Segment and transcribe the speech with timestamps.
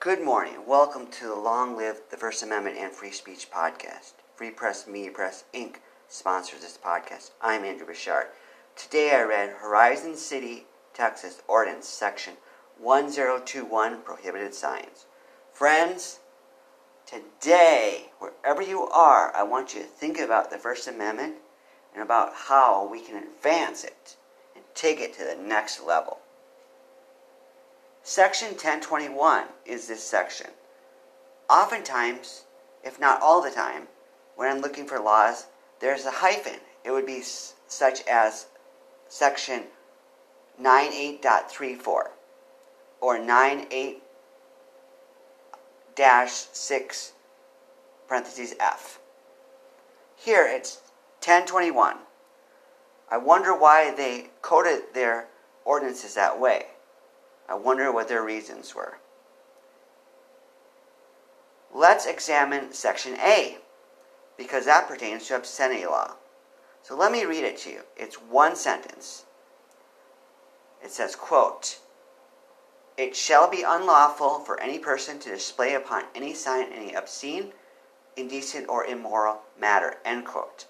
[0.00, 0.64] Good morning.
[0.66, 4.14] Welcome to the Long Live the First Amendment and Free Speech podcast.
[4.34, 5.74] Free Press Media Press Inc.
[6.08, 7.32] sponsors this podcast.
[7.42, 8.28] I'm Andrew Bouchard.
[8.74, 12.38] Today I read Horizon City, Texas Ordinance Section
[12.78, 15.04] 1021 Prohibited Signs.
[15.52, 16.20] Friends,
[17.04, 21.34] today, wherever you are, I want you to think about the First Amendment
[21.92, 24.16] and about how we can advance it
[24.56, 26.20] and take it to the next level.
[28.10, 30.48] Section 1021 is this section.
[31.48, 32.42] Oftentimes,
[32.82, 33.86] if not all the time,
[34.34, 35.46] when I'm looking for laws,
[35.78, 36.58] there's a hyphen.
[36.84, 38.48] It would be such as
[39.08, 39.62] section
[40.60, 42.08] 98.34
[43.00, 44.02] or 98
[45.96, 47.12] 6
[48.08, 48.98] parentheses F.
[50.16, 50.80] Here it's
[51.20, 51.98] 1021.
[53.08, 55.28] I wonder why they coded their
[55.64, 56.66] ordinances that way.
[57.50, 58.98] I wonder what their reasons were.
[61.74, 63.58] Let's examine Section A,
[64.38, 66.14] because that pertains to obscenity law.
[66.82, 67.80] So let me read it to you.
[67.96, 69.24] It's one sentence.
[70.82, 71.80] It says, quote,
[72.96, 77.52] It shall be unlawful for any person to display upon any sign any obscene,
[78.16, 80.66] indecent, or immoral matter, end quote.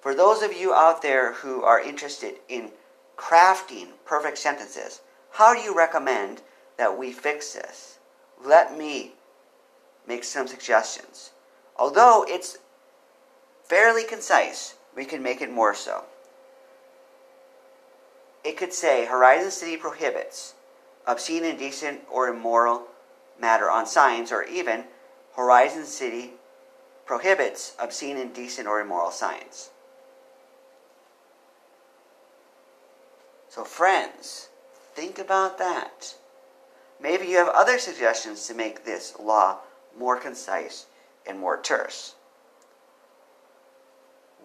[0.00, 2.72] For those of you out there who are interested in
[3.16, 5.00] crafting perfect sentences,
[5.38, 6.42] how do you recommend
[6.78, 8.00] that we fix this?
[8.44, 9.12] Let me
[10.04, 11.30] make some suggestions.
[11.76, 12.58] Although it's
[13.62, 16.06] fairly concise, we can make it more so.
[18.42, 20.54] It could say Horizon City prohibits
[21.06, 22.88] obscene, indecent, or immoral
[23.40, 24.86] matter on signs, or even
[25.36, 26.32] Horizon City
[27.06, 29.70] prohibits obscene, indecent, or immoral signs.
[33.48, 34.48] So, friends,
[34.98, 36.16] think about that.
[37.00, 39.58] Maybe you have other suggestions to make this law
[39.96, 40.86] more concise
[41.24, 42.16] and more terse.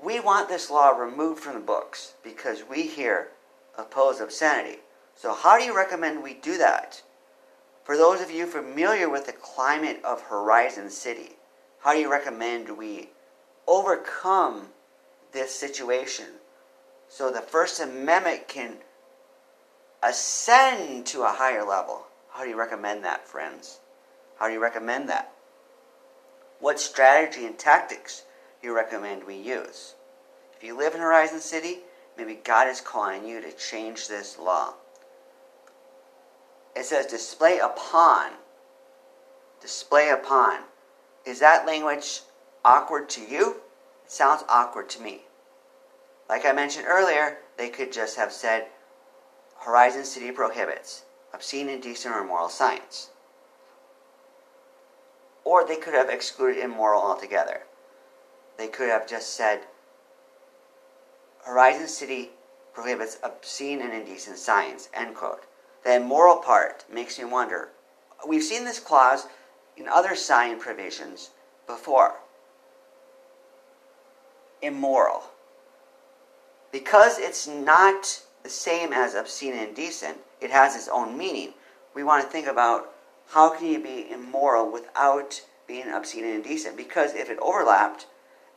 [0.04, 3.30] We want this law removed from the books because we here
[3.80, 4.78] oppose obscenity.
[5.16, 7.02] So, how do you recommend we do that?
[7.84, 11.32] For those of you familiar with the climate of Horizon City,
[11.80, 13.10] how do you recommend we
[13.66, 14.68] overcome
[15.32, 16.28] this situation
[17.10, 18.78] so the First Amendment can
[20.04, 22.06] ascend to a higher level?
[22.30, 23.80] How do you recommend that, friends?
[24.38, 25.34] How do you recommend that?
[26.60, 28.24] What strategy and tactics
[28.62, 29.96] do you recommend we use?
[30.56, 31.80] If you live in Horizon City,
[32.18, 34.74] maybe God is calling you to change this law.
[36.76, 38.32] It says display upon.
[39.62, 40.62] Display upon.
[41.26, 42.22] Is that language
[42.66, 43.58] awkward to you?
[44.06, 45.22] It sounds awkward to me.
[46.30, 48.68] Like I mentioned earlier, they could just have said
[49.64, 51.04] Horizon City prohibits
[51.34, 53.10] obscene, indecent, or immoral signs.
[55.46, 57.62] Or they could have excluded immoral altogether.
[58.58, 59.62] They could have just said
[61.46, 62.32] Horizon City
[62.74, 65.44] prohibits obscene and indecent signs, end quote.
[65.84, 67.70] The immoral part makes me wonder.
[68.28, 69.28] We've seen this clause
[69.78, 71.32] in other sign provisions
[71.68, 72.16] before.
[74.62, 75.24] Immoral.
[76.72, 81.54] Because it's not the same as obscene and indecent, it has its own meaning.
[81.96, 82.94] We want to think about
[83.30, 86.78] how can you be immoral without being obscene and indecent?
[86.78, 88.06] Because if it overlapped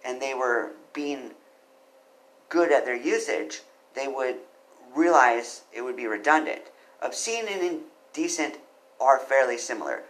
[0.04, 1.32] and they were being
[2.48, 3.62] good at their usage,
[3.94, 4.36] they would
[4.94, 6.62] realize it would be redundant.
[7.00, 7.80] Obscene and
[8.14, 8.58] indecent
[9.00, 10.02] are fairly similar.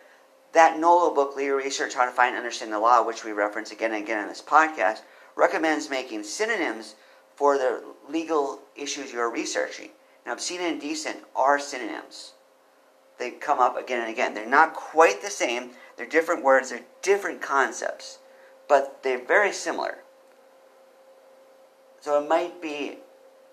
[0.53, 3.72] That Nolo book, Legal Research How to Find and Understand the Law, which we reference
[3.72, 5.00] again and again in this podcast,
[5.34, 6.94] recommends making synonyms
[7.37, 9.91] for the legal issues you're researching.
[10.25, 12.33] Now, obscene and indecent are synonyms.
[13.19, 14.35] They come up again and again.
[14.35, 18.19] They're not quite the same, they're different words, they're different concepts,
[18.69, 19.99] but they're very similar.
[22.01, 22.99] So it might be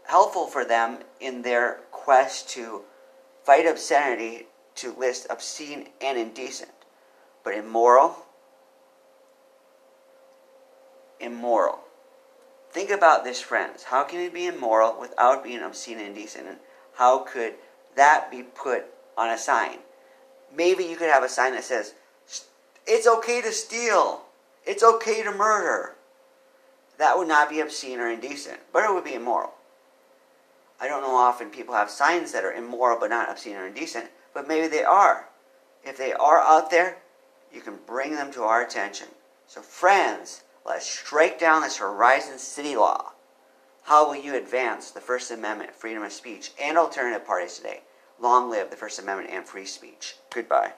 [0.05, 2.81] helpful for them in their quest to
[3.43, 6.71] fight obscenity to list obscene and indecent.
[7.43, 8.25] But immoral,
[11.19, 11.79] immoral.
[12.73, 13.83] Think about this, friends.
[13.83, 16.47] How can you be immoral without being obscene and indecent?
[16.47, 16.57] And
[16.95, 17.53] how could
[17.95, 18.85] that be put
[19.15, 19.77] on a sign?
[20.55, 21.93] Maybe you could have a sign that says,
[22.87, 24.23] It's okay to steal,
[24.65, 25.93] it's okay to murder.
[26.97, 29.53] That would not be obscene or indecent, but it would be immoral.
[30.81, 34.09] I don't know often people have signs that are immoral but not obscene or indecent,
[34.33, 35.29] but maybe they are.
[35.83, 36.97] If they are out there,
[37.53, 39.09] you can bring them to our attention.
[39.45, 43.13] So, friends, let's strike down this Horizon City law.
[43.83, 47.81] How will you advance the First Amendment, freedom of speech, and alternative parties today?
[48.19, 50.15] Long live the First Amendment and free speech.
[50.33, 50.73] Goodbye.